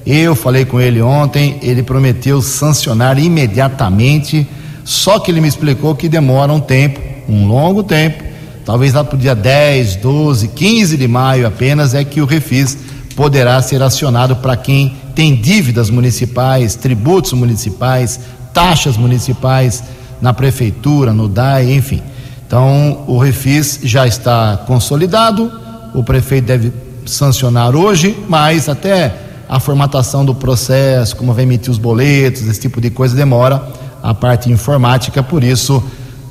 [0.06, 4.46] Eu falei com ele ontem, ele prometeu sancionar imediatamente,
[4.84, 8.22] só que ele me explicou que demora um tempo, um longo tempo,
[8.66, 12.76] talvez lá para o dia 10, 12, 15 de maio apenas, é que o refis
[13.16, 18.20] poderá ser acionado para quem tem dívidas municipais, tributos municipais,
[18.52, 19.82] taxas municipais
[20.20, 22.02] na prefeitura, no DAE, enfim.
[22.46, 25.50] Então, o refis já está consolidado,
[25.94, 26.72] o prefeito deve
[27.06, 32.80] sancionar hoje, mas até a formatação do processo, como vai emitir os boletos, esse tipo
[32.80, 33.62] de coisa demora
[34.02, 35.82] a parte informática, por isso,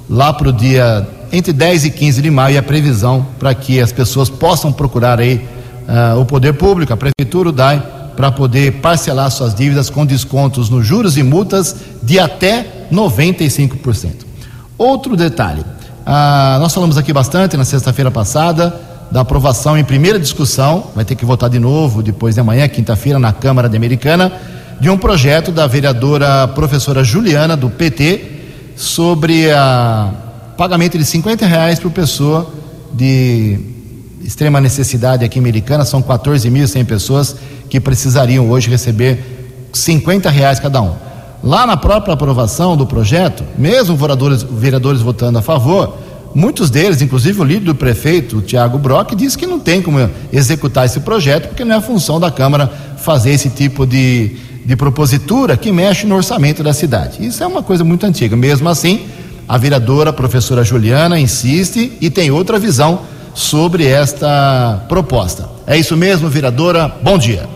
[0.10, 3.82] lá para o dia entre 10 e 15 de maio, é a previsão para que
[3.82, 5.48] as pessoas possam procurar aí
[5.88, 7.82] uh, o poder público, a prefeitura, o DAE,
[8.16, 14.12] para poder parcelar suas dívidas com descontos nos juros e multas de até 95%.
[14.78, 20.86] Outro detalhe, uh, nós falamos aqui bastante na sexta-feira passada da aprovação em primeira discussão,
[20.96, 24.34] vai ter que votar de novo depois de amanhã, quinta-feira, na Câmara de Americana,
[24.82, 28.32] de um projeto da vereadora professora Juliana, do PT,
[28.76, 30.12] sobre a
[30.58, 32.52] pagamento de 50 reais por pessoa
[32.92, 33.60] de
[34.24, 37.36] extrema necessidade aqui em Americana, são 14.100 pessoas
[37.70, 40.96] que precisariam hoje receber 50 reais cada um.
[41.44, 46.00] Lá na própria aprovação do projeto, mesmo vereadores, vereadores votando a favor,
[46.34, 50.10] muitos deles, inclusive o líder do prefeito, o Tiago Brock, disse que não tem como
[50.32, 55.58] executar esse projeto, porque não é função da Câmara fazer esse tipo de, de propositura
[55.58, 57.26] que mexe no orçamento da cidade.
[57.26, 58.36] Isso é uma coisa muito antiga.
[58.36, 59.06] Mesmo assim,
[59.48, 63.02] a vereadora a professora Juliana insiste e tem outra visão
[63.34, 65.50] sobre esta proposta.
[65.66, 66.88] É isso mesmo, vereadora?
[67.02, 67.53] Bom dia.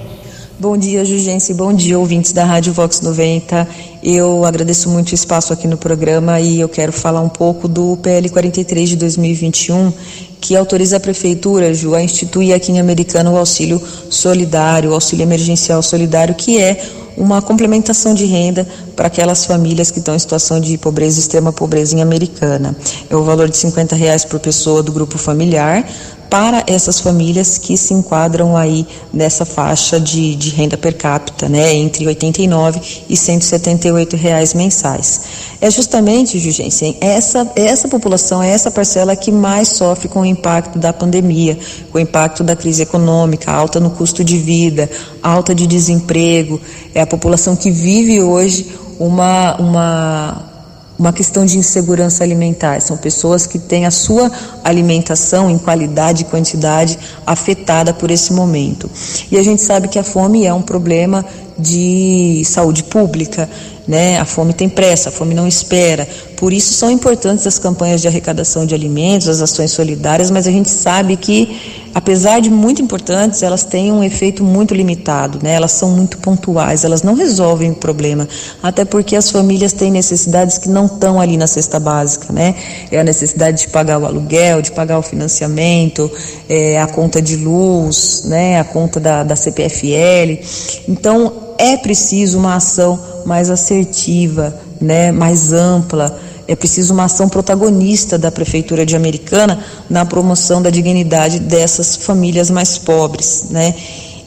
[0.59, 1.53] Bom dia, Jugense.
[1.53, 3.67] Bom dia, ouvintes da Rádio Vox 90.
[4.01, 7.95] Eu agradeço muito o espaço aqui no programa e eu quero falar um pouco do
[7.97, 9.93] PL 43 de 2021,
[10.41, 15.21] que autoriza a Prefeitura, Ju, a instituir aqui em Americana o auxílio solidário, o auxílio
[15.21, 16.81] emergencial solidário, que é
[17.15, 18.65] uma complementação de renda
[18.95, 22.75] para aquelas famílias que estão em situação de pobreza, extrema pobreza em Americana.
[23.09, 25.87] É o valor de 50 reais por pessoa do grupo familiar,
[26.29, 31.73] para essas famílias que se enquadram aí nessa faixa de, de renda per capita, né,
[31.73, 35.21] entre 89 e 178 reais mensais.
[35.59, 40.77] É justamente, Jugensen, essa essa população, é essa parcela que mais sofre com o impacto
[40.77, 41.57] da pandemia,
[41.91, 44.89] com o impacto da crise econômica, alta no custo de vida,
[45.21, 46.59] alta de desemprego,
[46.93, 48.67] é a população que vive hoje
[48.99, 50.56] uma uma
[50.97, 52.81] uma questão de insegurança alimentar.
[52.81, 54.31] São pessoas que têm a sua
[54.63, 58.89] alimentação em qualidade e quantidade afetada por esse momento.
[59.31, 61.25] E a gente sabe que a fome é um problema
[61.57, 63.49] de saúde pública,
[63.87, 64.19] né?
[64.19, 66.07] A fome tem pressa, a fome não espera.
[66.35, 70.51] Por isso são importantes as campanhas de arrecadação de alimentos, as ações solidárias, mas a
[70.51, 75.53] gente sabe que, apesar de muito importantes, elas têm um efeito muito limitado, né?
[75.53, 78.27] Elas são muito pontuais, elas não resolvem o problema,
[78.61, 82.53] até porque as famílias têm necessidades que não estão ali na cesta básica, né?
[82.91, 86.11] É a necessidade de pagar o aluguel, de pagar o financiamento,
[86.49, 88.59] é a conta de luz, né?
[88.59, 90.43] A conta da, da CPFL.
[90.87, 96.19] Então, é preciso uma ação mais assertiva, né, mais ampla.
[96.47, 99.59] É preciso uma ação protagonista da Prefeitura de Americana
[99.89, 103.75] na promoção da dignidade dessas famílias mais pobres, né?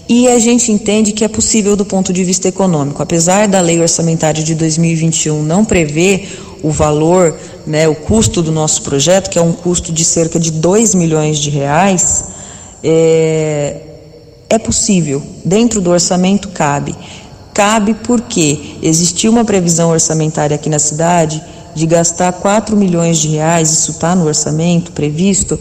[0.08, 3.00] E a gente entende que é possível do ponto de vista econômico.
[3.00, 8.82] Apesar da lei orçamentária de 2021 não prever o valor né, o custo do nosso
[8.82, 12.24] projeto, que é um custo de cerca de 2 milhões de reais,
[12.82, 13.76] é,
[14.48, 16.94] é possível, dentro do orçamento cabe.
[17.60, 21.42] Cabe porque existiu uma previsão orçamentária aqui na cidade
[21.74, 25.60] de gastar 4 milhões de reais, isso está no orçamento previsto,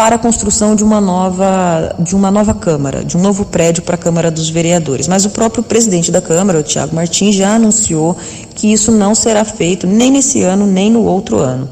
[0.00, 3.96] para a construção de uma nova de uma nova Câmara, de um novo prédio para
[3.96, 5.06] a Câmara dos Vereadores.
[5.06, 8.16] Mas o próprio presidente da Câmara, o Tiago Martins, já anunciou
[8.54, 11.68] que isso não será feito nem nesse ano, nem no outro ano.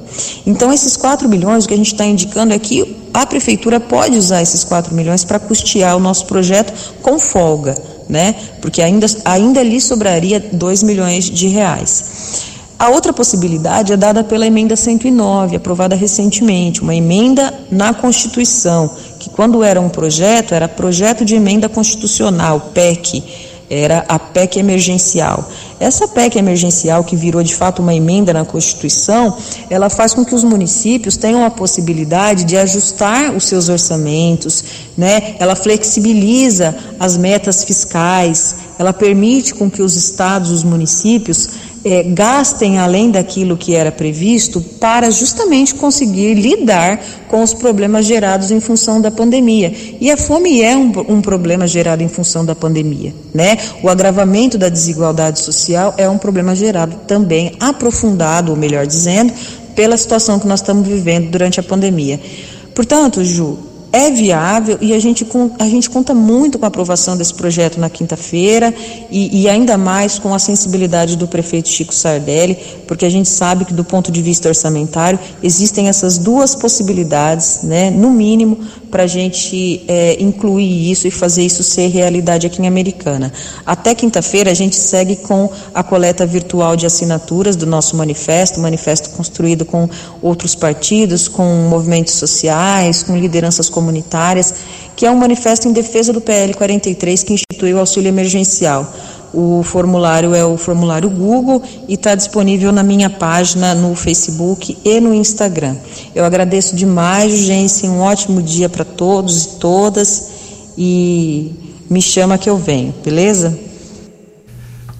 [0.46, 4.18] Então, esses 4 milhões, o que a gente está indicando é que a Prefeitura pode
[4.18, 6.70] usar esses 4 milhões para custear o nosso projeto
[7.00, 7.74] com folga,
[8.06, 8.34] né?
[8.60, 12.47] Porque ainda, ainda lhe sobraria 2 milhões de reais.
[12.78, 19.28] A outra possibilidade é dada pela emenda 109, aprovada recentemente, uma emenda na Constituição, que
[19.28, 23.24] quando era um projeto, era projeto de emenda constitucional, PEC,
[23.68, 25.50] era a PEC emergencial.
[25.80, 29.36] Essa PEC emergencial, que virou de fato uma emenda na Constituição,
[29.68, 34.64] ela faz com que os municípios tenham a possibilidade de ajustar os seus orçamentos,
[34.96, 35.34] né?
[35.38, 41.48] ela flexibiliza as metas fiscais, ela permite com que os estados, os municípios,
[41.84, 48.50] é, gastem além daquilo que era previsto para justamente conseguir lidar com os problemas gerados
[48.50, 49.72] em função da pandemia.
[50.00, 53.58] E a fome é um, um problema gerado em função da pandemia, né?
[53.82, 59.32] O agravamento da desigualdade social é um problema gerado também, aprofundado, ou melhor dizendo,
[59.74, 62.20] pela situação que nós estamos vivendo durante a pandemia.
[62.74, 63.58] Portanto, Ju,
[63.93, 65.26] é viável e a gente,
[65.59, 68.74] a gente conta muito com a aprovação desse projeto na quinta-feira
[69.11, 73.64] e, e, ainda mais com a sensibilidade do prefeito Chico Sardelli, porque a gente sabe
[73.64, 78.59] que do ponto de vista orçamentário existem essas duas possibilidades, né, no mínimo,
[78.91, 83.32] para a gente é, incluir isso e fazer isso ser realidade aqui em Americana.
[83.64, 89.11] Até quinta-feira a gente segue com a coleta virtual de assinaturas do nosso manifesto, manifesto
[89.11, 89.89] construído com
[90.22, 94.55] outros partidos, com movimentos sociais, com lideranças comunitárias,
[94.97, 98.93] que é um manifesto em defesa do PL 43 que instituiu o auxílio emergencial.
[99.32, 105.00] O formulário é o formulário Google e está disponível na minha página no Facebook e
[105.00, 105.76] no Instagram.
[106.14, 107.86] Eu agradeço demais, gente.
[107.86, 110.30] Um ótimo dia para todos e todas.
[110.76, 111.52] E
[111.90, 113.58] me chama que eu venho, beleza?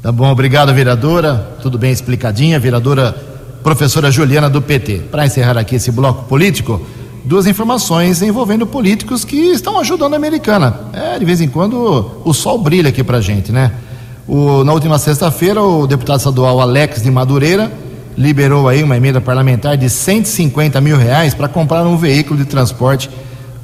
[0.03, 1.57] Tá bom, obrigado, vereadora.
[1.63, 3.15] Tudo bem explicadinha, vereadora
[3.63, 5.03] professora Juliana do PT.
[5.11, 6.81] Para encerrar aqui esse bloco político,
[7.25, 10.75] duas informações envolvendo políticos que estão ajudando a americana.
[10.93, 13.73] É, de vez em quando o sol brilha aqui pra gente, né?
[14.29, 17.73] O, na última sexta-feira, o deputado estadual Alex de Madureira
[18.15, 23.09] liberou aí uma emenda parlamentar de 150 mil reais para comprar um veículo de transporte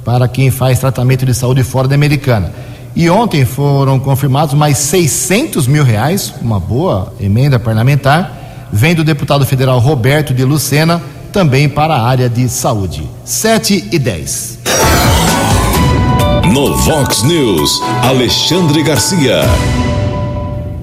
[0.03, 2.51] para quem faz tratamento de saúde fora da Americana.
[2.95, 9.45] E ontem foram confirmados mais 600 mil reais, uma boa emenda parlamentar, vem do deputado
[9.45, 10.99] federal Roberto de Lucena,
[11.31, 13.07] também para a área de saúde.
[13.23, 14.59] 7 e 10.
[16.51, 19.41] No Vox News, Alexandre Garcia.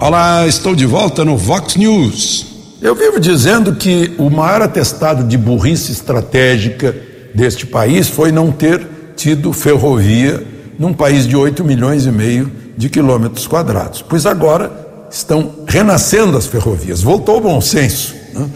[0.04, 2.46] Olá, estou de volta no Vox News.
[2.82, 6.92] Eu vivo dizendo que o maior atestado de burrice estratégica
[7.32, 8.84] deste país foi não ter
[9.14, 10.44] tido ferrovia
[10.76, 14.02] num país de 8 milhões e meio de quilômetros quadrados.
[14.02, 14.72] Pois agora
[15.08, 18.12] estão renascendo as ferrovias, voltou o bom senso.
[18.34, 18.50] Né?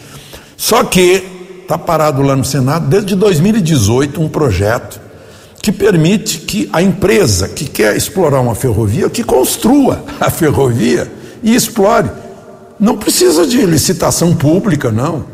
[0.56, 1.22] Só que
[1.62, 5.00] está parado lá no Senado desde 2018 um projeto
[5.62, 11.54] que permite que a empresa que quer explorar uma ferrovia, que construa a ferrovia e
[11.54, 12.10] explore.
[12.78, 15.24] Não precisa de licitação pública, não.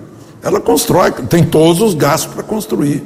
[0.43, 3.03] Ela constrói, tem todos os gastos para construir.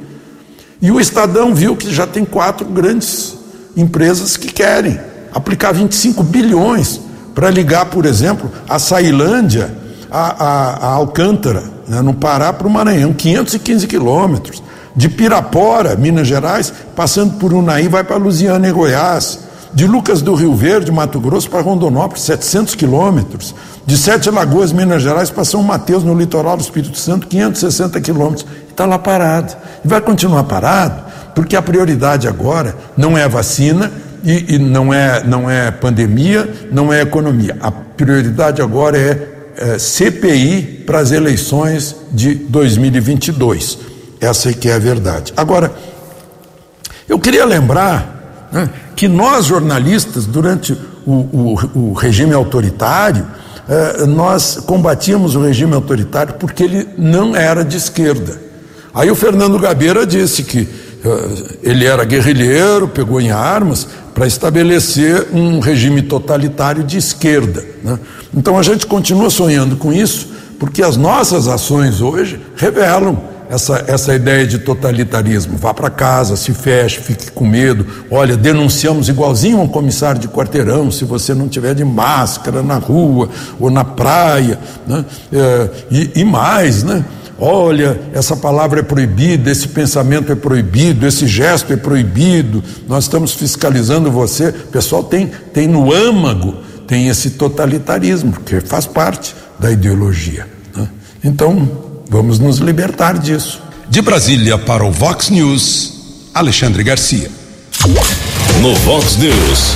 [0.81, 3.35] E o Estadão viu que já tem quatro grandes
[3.75, 4.99] empresas que querem
[5.33, 6.99] aplicar 25 bilhões
[7.33, 9.75] para ligar, por exemplo, a Sailândia
[10.09, 14.63] a, a, a Alcântara, né, no Pará para o Maranhão, 515 quilômetros.
[14.95, 20.33] De Pirapora, Minas Gerais, passando por Unaí, vai para Lusiana e Goiás de Lucas do
[20.33, 23.53] Rio Verde, Mato Grosso, para Rondonópolis, 700 quilômetros.
[23.85, 28.45] De Sete Lagoas, Minas Gerais, para São Mateus, no litoral do Espírito Santo, 560 quilômetros.
[28.69, 29.55] Está lá parado.
[29.83, 31.03] E vai continuar parado,
[31.33, 33.91] porque a prioridade agora não é a vacina
[34.23, 37.57] e, e não, é, não é pandemia, não é economia.
[37.61, 43.79] A prioridade agora é, é CPI para as eleições de 2022.
[44.19, 45.33] Essa é que é a verdade.
[45.37, 45.71] Agora,
[47.07, 50.75] eu queria lembrar né, que nós jornalistas, durante
[51.05, 53.27] o, o, o regime autoritário,
[53.69, 58.41] eh, nós combatíamos o regime autoritário porque ele não era de esquerda.
[58.91, 60.67] Aí o Fernando Gabeira disse que
[61.05, 67.63] eh, ele era guerrilheiro, pegou em armas para estabelecer um regime totalitário de esquerda.
[67.83, 67.99] Né?
[68.35, 70.27] Então a gente continua sonhando com isso,
[70.57, 75.57] porque as nossas ações hoje revelam essa, essa ideia de totalitarismo.
[75.57, 77.85] Vá para casa, se feche, fique com medo.
[78.11, 83.29] Olha, denunciamos igualzinho um comissário de quarteirão se você não tiver de máscara na rua
[83.59, 84.59] ou na praia.
[84.85, 85.05] Né?
[85.31, 87.03] É, e, e mais, né?
[87.39, 93.33] Olha, essa palavra é proibida, esse pensamento é proibido, esse gesto é proibido, nós estamos
[93.33, 94.49] fiscalizando você.
[94.49, 96.55] O pessoal tem, tem no âmago,
[96.87, 100.47] tem esse totalitarismo, que faz parte da ideologia.
[100.75, 100.89] Né?
[101.23, 103.61] Então, vamos nos libertar disso.
[103.89, 105.93] De Brasília para o Vox News,
[106.33, 107.31] Alexandre Garcia.
[108.61, 109.75] No Vox News,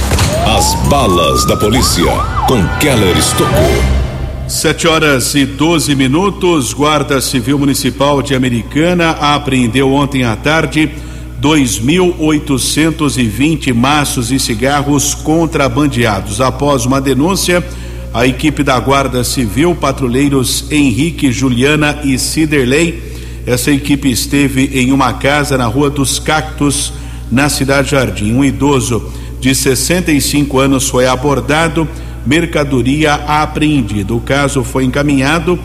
[0.58, 2.12] as balas da polícia
[2.48, 3.72] com Keller Estocou.
[4.48, 6.74] Sete horas e 12 minutos.
[6.74, 10.92] Guarda Civil Municipal de Americana apreendeu ontem à tarde
[11.42, 16.42] 2.820 maços e cigarros contrabandeados.
[16.42, 17.64] Após uma denúncia,
[18.14, 23.02] a equipe da Guarda Civil, patrulheiros Henrique, Juliana e Ciderley,
[23.46, 26.94] essa equipe esteve em uma casa na Rua dos Cactos,
[27.32, 28.34] na Cidade Jardim.
[28.34, 31.88] Um idoso de 65 anos foi abordado
[32.26, 34.14] mercadoria apreendida.
[34.14, 35.58] O caso foi encaminhado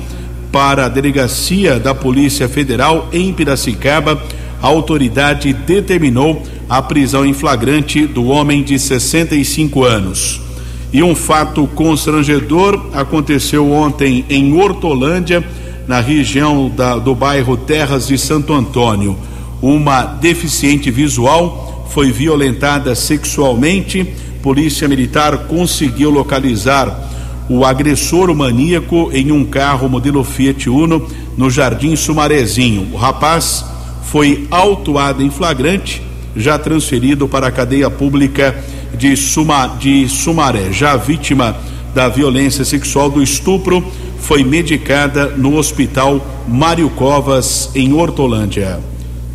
[0.50, 4.22] para a delegacia da Polícia Federal em Piracicaba.
[4.62, 10.45] A autoridade determinou a prisão em flagrante do homem de 65 anos.
[10.92, 15.44] E um fato constrangedor aconteceu ontem em Hortolândia,
[15.86, 19.16] na região da, do bairro Terras de Santo Antônio.
[19.62, 24.06] Uma deficiente visual foi violentada sexualmente
[24.46, 27.10] Polícia Militar conseguiu localizar
[27.48, 31.04] o agressor maníaco em um carro modelo Fiat Uno
[31.36, 32.86] no Jardim Sumarezinho.
[32.92, 33.64] O rapaz
[34.04, 36.00] foi autuado em flagrante,
[36.36, 38.54] já transferido para a cadeia pública
[38.94, 40.72] de, Suma, de Sumaré.
[40.72, 41.56] Já vítima
[41.94, 43.82] da violência sexual do estupro
[44.18, 48.80] foi medicada no Hospital Mário Covas, em Hortolândia.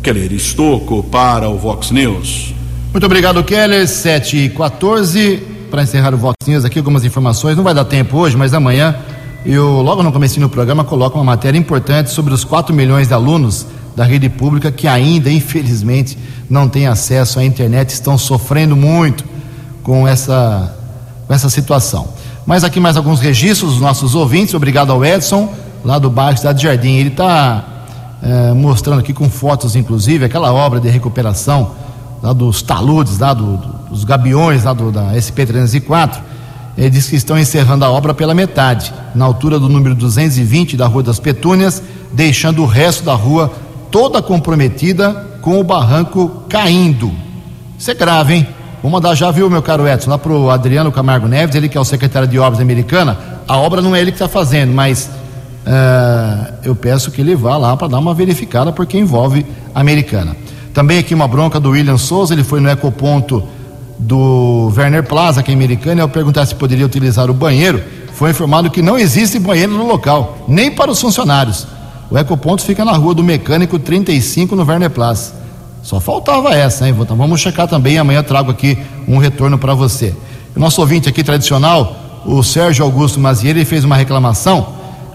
[0.02, 2.54] Keller Estocco para o Vox News.
[2.92, 3.86] Muito obrigado, Keller.
[3.88, 7.56] 7 e 14 Para encerrar o Vox News aqui, algumas informações.
[7.56, 8.96] Não vai dar tempo hoje, mas amanhã
[9.46, 13.14] eu, logo no começo do programa, coloco uma matéria importante sobre os 4 milhões de
[13.14, 19.24] alunos da rede pública que ainda, infelizmente, não têm acesso à internet, estão sofrendo muito
[19.82, 20.74] com essa,
[21.26, 22.08] com essa situação.
[22.46, 24.54] Mas aqui mais alguns registros dos nossos ouvintes.
[24.54, 25.52] Obrigado ao Edson,
[25.84, 26.96] lá do bairro Cidade Jardim.
[26.96, 27.64] Ele está
[28.22, 31.72] é, mostrando aqui com fotos, inclusive, aquela obra de recuperação
[32.22, 33.56] lá dos taludes, lá do,
[33.90, 36.20] dos gabiões lá do, da SP-304,
[36.78, 40.86] ele diz que estão encerrando a obra pela metade, na altura do número 220 da
[40.86, 43.52] Rua das Petúnias, deixando o resto da rua
[43.90, 47.12] toda comprometida com o barranco caindo.
[47.78, 48.48] Isso é grave, hein?
[48.82, 51.80] Vou mandar já, viu, meu caro Edson, lá pro Adriano Camargo Neves, ele que é
[51.80, 53.16] o secretário de obras americana.
[53.46, 55.08] A obra não é ele que está fazendo, mas
[55.64, 60.36] uh, eu peço que ele vá lá para dar uma verificada, porque envolve a americana.
[60.74, 63.44] Também aqui uma bronca do William Souza, ele foi no ecoponto
[64.00, 67.80] do Werner Plaza, aqui em Americana, e ao perguntar se poderia utilizar o banheiro,
[68.14, 71.68] foi informado que não existe banheiro no local, nem para os funcionários.
[72.10, 75.41] O ecoponto fica na rua do Mecânico 35, no Werner Plaza.
[75.82, 76.94] Só faltava essa, hein?
[76.94, 78.78] Vamos checar também, amanhã trago aqui
[79.08, 80.14] um retorno para você.
[80.54, 84.68] O nosso ouvinte aqui tradicional, o Sérgio Augusto Mazieri, ele fez uma reclamação,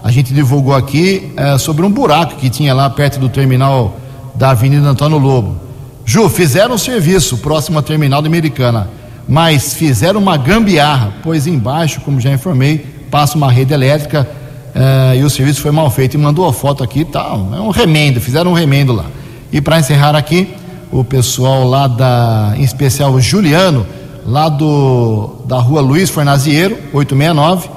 [0.04, 3.96] a gente divulgou aqui é, sobre um buraco que tinha lá perto do terminal
[4.34, 5.56] da Avenida Antônio Lobo.
[6.04, 8.88] Ju, fizeram o serviço próximo à terminal da Americana,
[9.28, 12.78] mas fizeram uma gambiarra, pois embaixo, como já informei,
[13.10, 14.26] passa uma rede elétrica
[14.74, 16.14] eh, e o serviço foi mal feito.
[16.14, 19.04] E mandou a foto aqui, tá, é um remendo, fizeram um remendo lá.
[19.52, 20.48] E para encerrar aqui,
[20.90, 23.86] o pessoal lá da, em especial o Juliano,
[24.26, 27.68] lá do, da rua Luiz Fornaziero, 869,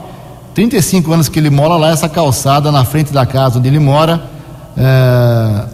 [0.53, 4.21] 35 anos que ele mora lá, essa calçada na frente da casa onde ele mora.
[4.77, 5.65] Eh,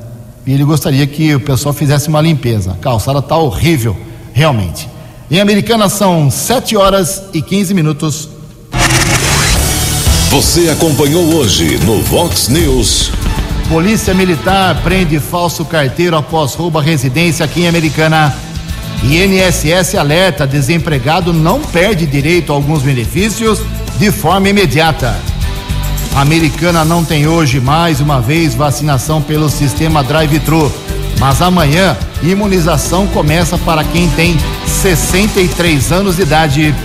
[0.45, 2.71] e ele gostaria que o pessoal fizesse uma limpeza.
[2.71, 3.97] A calçada está horrível,
[4.33, 4.87] realmente.
[5.29, 8.29] Em Americana são 7 horas e 15 minutos.
[10.29, 13.11] Você acompanhou hoje no Vox News.
[13.69, 18.33] Polícia Militar prende falso carteiro após roubo à residência aqui em Americana.
[19.03, 23.59] INSS alerta: desempregado não perde direito a alguns benefícios
[23.99, 25.13] de forma imediata.
[26.15, 30.71] Americana não tem hoje mais uma vez vacinação pelo sistema drive-thru,
[31.19, 36.75] mas amanhã imunização começa para quem tem 63 anos de idade.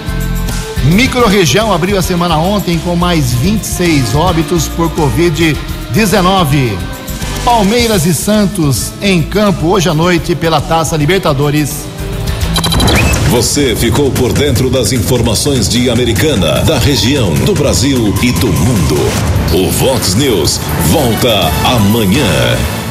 [0.85, 5.72] Microrregião abriu a semana ontem com mais 26 óbitos por Covid-19.
[7.45, 11.85] Palmeiras e Santos em campo hoje à noite pela Taça Libertadores.
[13.29, 18.97] Você ficou por dentro das informações de Americana, da região, do Brasil e do mundo.
[19.53, 22.82] O Vox News volta amanhã.